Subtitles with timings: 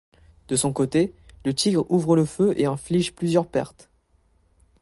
[0.47, 1.13] De son côté,
[1.45, 3.87] le Tigre ouvre le feu et inflige plusieurs pertes.